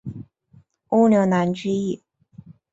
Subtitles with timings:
[0.89, 2.01] 乌牛栏之役。